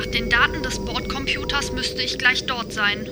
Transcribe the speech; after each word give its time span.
Nach 0.00 0.06
den 0.06 0.30
Daten 0.30 0.62
des 0.62 0.78
Bordcomputers 0.78 1.72
müsste 1.72 2.00
ich 2.00 2.16
gleich 2.16 2.46
dort 2.46 2.72
sein. 2.72 3.06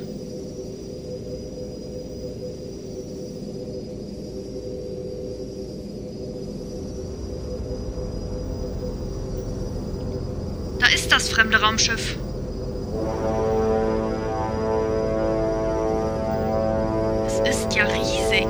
Da 10.79 10.87
ist 10.87 11.13
das 11.13 11.29
fremde 11.29 11.61
Raumschiff. 11.61 12.17
Es 17.27 17.55
ist 17.55 17.75
ja 17.77 17.85
riesig. 17.85 18.49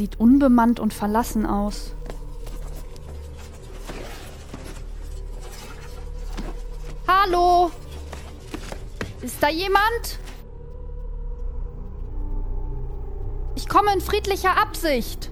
Sieht 0.00 0.18
unbemannt 0.18 0.80
und 0.80 0.94
verlassen 0.94 1.44
aus. 1.44 1.92
Hallo? 7.06 7.70
Ist 9.20 9.42
da 9.42 9.50
jemand? 9.50 10.18
Ich 13.56 13.68
komme 13.68 13.92
in 13.92 14.00
friedlicher 14.00 14.56
Absicht. 14.56 15.30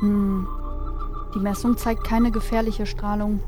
Hm. 0.00 0.48
Die 1.36 1.38
Messung 1.38 1.76
zeigt 1.76 2.02
keine 2.02 2.32
gefährliche 2.32 2.86
Strahlung. 2.86 3.38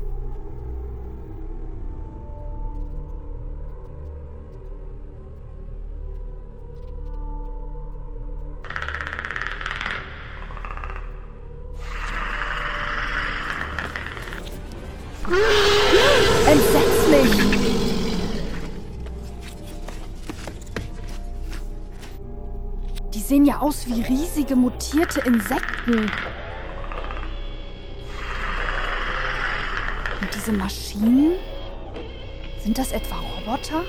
Die 23.13 23.19
sehen 23.19 23.45
ja 23.45 23.59
aus 23.59 23.87
wie 23.87 24.01
riesige 24.01 24.55
mutierte 24.55 25.21
Insekten. 25.21 26.11
Und 30.21 30.35
diese 30.35 30.51
Maschinen? 30.51 31.33
Sind 32.63 32.77
das 32.77 32.91
etwa 32.91 33.15
Roboter? 33.15 33.83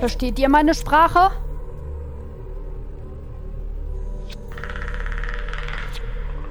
Versteht 0.00 0.38
ihr 0.38 0.48
meine 0.48 0.74
Sprache? 0.74 1.30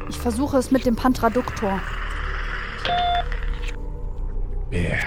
Ich 0.07 0.17
versuche 0.17 0.57
es 0.57 0.71
mit 0.71 0.85
dem 0.85 0.95
Pantraduktor. 0.95 1.81
Wer 4.69 4.99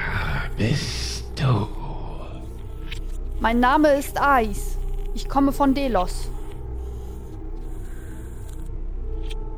bist 0.57 1.02
du? 1.43 1.69
Mein 3.41 3.61
Name 3.61 3.95
ist 3.95 4.21
Ais. 4.21 4.79
Ich 5.15 5.29
komme 5.29 5.53
von 5.53 5.75
Delos. 5.75 6.31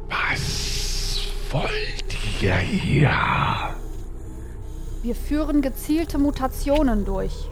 Was 0.09 1.29
wollt 1.51 2.43
ihr 2.43 2.57
hier? 2.57 3.11
Wir 5.03 5.15
führen 5.15 5.61
gezielte 5.61 6.19
Mutationen 6.19 7.05
durch. 7.05 7.51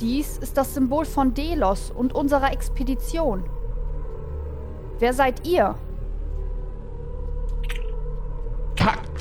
Dies 0.00 0.38
ist 0.38 0.56
das 0.56 0.74
Symbol 0.74 1.04
von 1.06 1.34
Delos 1.34 1.90
und 1.90 2.14
unserer 2.14 2.52
Expedition. 2.52 3.44
Wer 4.98 5.14
seid 5.14 5.46
ihr? 5.46 5.74
Packt 8.76 9.20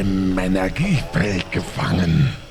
im 0.00 0.38
Energiefeld 0.38 1.50
gefangen. 1.50 2.45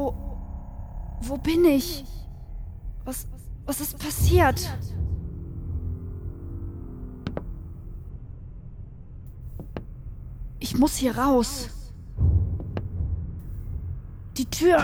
Wo. 0.00 0.14
Wo 1.20 1.36
bin 1.36 1.64
ich? 1.66 2.04
Was. 3.04 3.26
Was 3.66 3.80
ist 3.80 3.98
passiert? 3.98 4.58
Ich 10.58 10.76
muss 10.78 10.96
hier 10.96 11.16
raus. 11.16 11.68
Die 14.38 14.46
Tür 14.46 14.82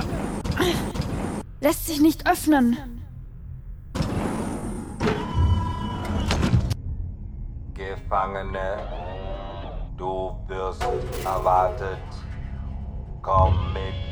lässt 1.61 1.87
sich 1.87 2.01
nicht 2.01 2.29
öffnen. 2.29 2.77
Gefangene, 7.73 8.77
du 9.97 10.37
wirst 10.47 10.85
erwartet. 11.25 11.99
Komm 13.23 13.73
mit. 13.73 14.06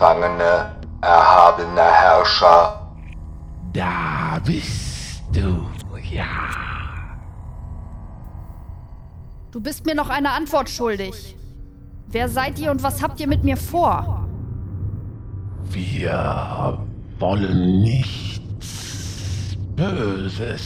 Gefangene, 0.00 0.72
erhabener 1.02 1.92
Herrscher. 1.92 2.90
Da 3.74 4.38
bist 4.42 5.22
du, 5.30 5.66
ja. 6.10 6.24
Du 9.50 9.60
bist 9.60 9.84
mir 9.84 9.94
noch 9.94 10.08
eine 10.08 10.30
Antwort 10.30 10.70
schuldig. 10.70 11.36
Wer 12.06 12.30
seid 12.30 12.58
ihr 12.58 12.70
und 12.70 12.82
was 12.82 13.02
habt 13.02 13.20
ihr 13.20 13.28
mit 13.28 13.44
mir 13.44 13.58
vor? 13.58 14.26
Wir 15.64 16.78
wollen 17.18 17.82
nichts 17.82 19.58
Böses. 19.76 20.62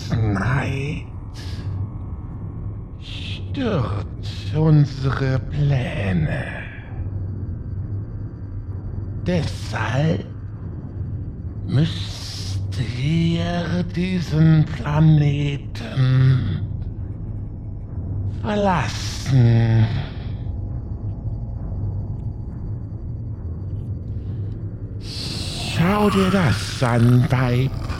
stört 3.55 4.07
unsere 4.57 5.39
Pläne. 5.39 6.45
Deshalb 9.27 10.27
müsst 11.67 12.71
ihr 13.01 13.85
diesen 13.95 14.65
Planeten 14.65 16.61
verlassen. 18.43 19.87
Schau 25.77 26.11
dir 26.11 26.31
das 26.31 26.83
an, 26.83 27.25
Weib. 27.31 27.94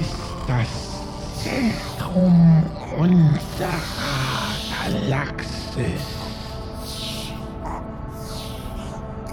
Ist 0.00 0.14
das 0.46 0.68
Zentrum 1.42 2.62
unserer 2.98 3.70
Galaxis. 4.84 6.06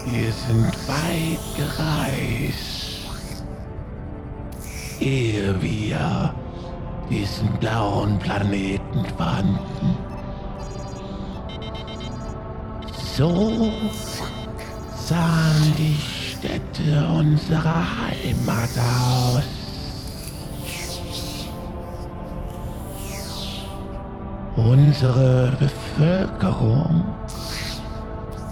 Wir 0.06 0.32
sind 0.32 0.74
weit 0.88 1.40
gereist, 1.56 3.08
ehe 5.00 5.62
wir 5.62 6.34
diesen 7.10 7.50
blauen 7.60 8.18
Planeten 8.20 9.06
fanden. 9.18 9.98
So 13.16 13.72
sahen 14.96 15.74
die 15.78 16.00
Städte 16.00 17.08
unserer 17.08 17.86
Heimat 18.02 18.70
aus. 18.78 19.59
Unsere 24.69 25.51
Bevölkerung 25.57 27.04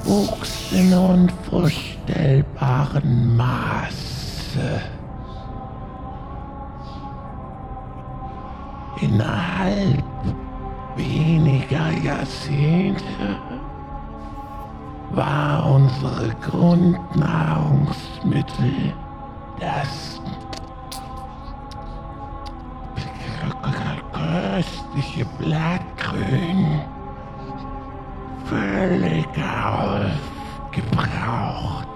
wuchs 0.04 0.72
in 0.72 0.92
unvorstellbaren 0.92 3.38
Maße. 3.38 4.82
Innerhalb 9.00 10.04
weniger 10.96 11.92
Jahrzehnte 12.04 13.04
war 15.12 15.70
unsere 15.70 16.36
Grundnahrungsmittel 16.50 18.96
das 19.60 20.20
köstliche 24.98 25.26
Blattgrün 25.38 26.82
völlig 28.46 29.28
aufgebraucht. 30.74 31.88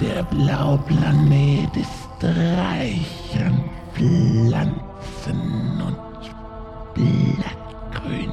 Der 0.00 0.22
Blauplanet 0.24 1.76
ist 1.76 2.08
reich 2.22 3.36
an 3.44 3.64
Pflanzen 3.94 5.82
und 5.82 5.96
Blattgrün. 6.94 8.32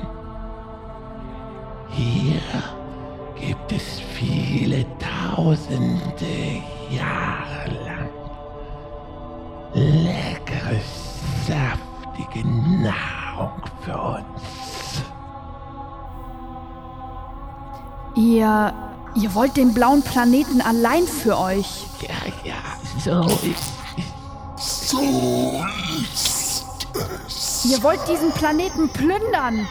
Hier 1.89 2.42
gibt 3.39 3.71
es 3.71 4.00
viele 4.00 4.86
tausende 5.00 6.63
Ihr. 18.24 18.74
Ihr 19.16 19.36
wollt 19.36 19.58
den 19.58 19.74
blauen 19.74 20.02
Planeten 20.02 20.60
allein 20.62 21.06
für 21.06 21.38
euch. 21.38 21.86
Ja, 22.02 22.10
ja, 22.44 22.56
so 22.98 23.22
ist 23.44 23.74
So 24.58 25.62
ist 26.02 26.88
es. 27.28 27.66
Ihr 27.66 27.84
wollt 27.84 28.00
diesen 28.08 28.31
Planeten 28.31 28.90
plündern. 28.90 29.68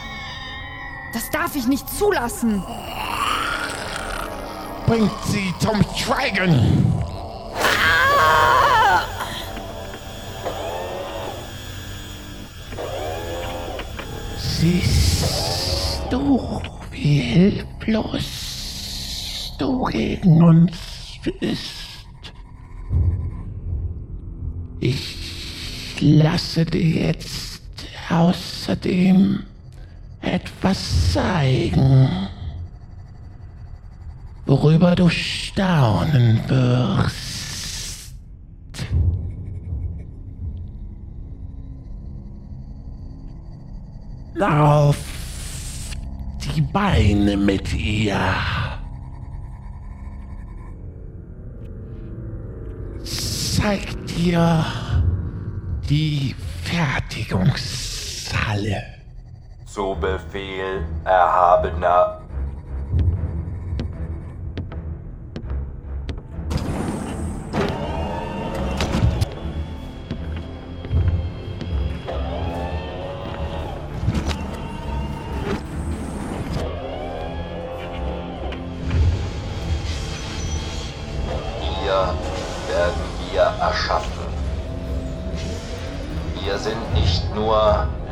Das 1.12 1.28
darf 1.30 1.56
ich 1.56 1.66
nicht 1.66 1.88
zulassen. 1.90 2.62
Bringt 4.86 5.10
sie 5.24 5.52
zum 5.58 5.82
Schweigen! 5.96 6.86
Siehst 14.38 16.02
du, 16.10 16.62
wie 16.92 17.18
hilflos 17.18 18.41
du 19.62 19.84
gegen 19.84 20.42
uns 20.42 20.76
bist? 21.22 22.32
Ich 24.80 25.98
lasse 26.00 26.64
dir 26.64 27.06
jetzt 27.06 27.62
außerdem 28.10 29.44
etwas 30.20 31.12
zeigen, 31.12 32.08
worüber 34.46 34.96
du 34.96 35.08
staunen 35.08 36.40
wirst. 36.48 37.22
Auf 44.40 44.96
die 46.56 46.62
Beine 46.62 47.36
mit 47.36 47.72
ihr. 47.72 48.18
Zeig 53.62 53.86
dir 54.06 54.64
die 55.88 56.34
Fertigungshalle. 56.64 58.82
Zu 59.66 59.96
Befehl, 60.00 60.84
Erhabener. 61.04 62.21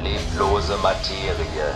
Leblose 0.03 0.77
Materie. 0.83 1.75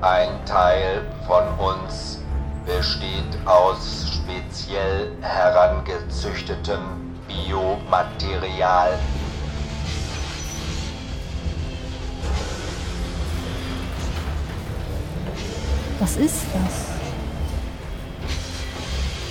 Ein 0.00 0.44
Teil 0.44 1.02
von 1.26 1.44
uns 1.58 2.20
besteht 2.64 3.46
aus 3.46 4.06
speziell 4.14 5.12
herangezüchtetem 5.20 6.80
Biomaterial. 7.26 8.98
Was 15.98 16.16
ist 16.16 16.44
das? 16.54 16.88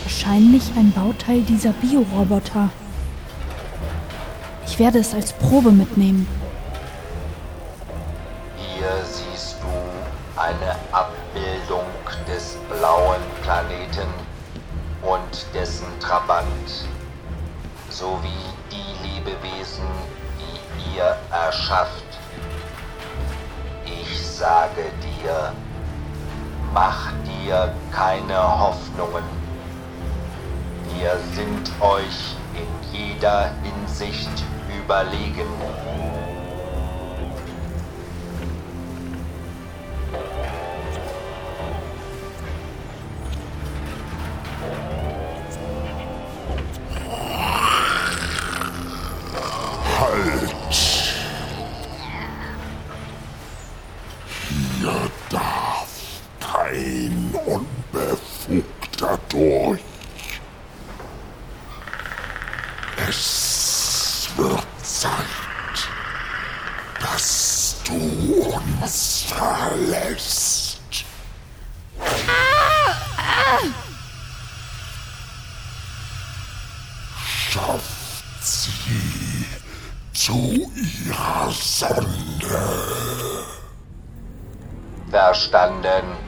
Wahrscheinlich 0.04 0.64
ein 0.76 0.92
Bauteil 0.92 1.42
dieser 1.42 1.72
Bioroboter. 1.72 2.70
Ich 4.78 4.84
werde 4.84 5.00
es 5.00 5.12
als 5.16 5.34
Probe 5.34 5.72
mitnehmen. 5.72 6.28
Hier 8.58 8.92
siehst 9.06 9.56
du 9.60 10.40
eine 10.40 10.76
Abbildung 10.92 11.88
des 12.28 12.58
blauen 12.70 13.24
Planeten 13.42 14.08
und 15.02 15.48
dessen 15.56 15.88
Trabant, 16.00 16.86
sowie 17.90 18.28
die 18.70 19.08
Lebewesen, 19.08 19.88
die 20.38 20.96
ihr 20.96 21.18
erschafft. 21.32 22.06
Ich 23.84 24.28
sage 24.28 24.84
dir, 25.02 25.54
mach 26.72 27.12
dir 27.26 27.74
keine 27.92 28.60
Hoffnungen. 28.60 29.24
Wir 30.96 31.18
sind 31.34 31.72
euch 31.82 32.36
in 32.54 32.94
jeder 32.96 33.50
Hinsicht 33.64 34.44
überlegen. 34.88 35.46
Halt! 50.00 50.68
durch. 59.30 59.80
Es 63.08 64.30
wird 64.36 64.77
etwas 68.78 69.24
verlässt. 69.24 70.80
Schafft 77.50 78.44
sie 78.44 79.46
zu 80.14 80.72
ihrer 80.76 81.52
Sonne. 81.52 82.06
Verstanden. 85.10 86.27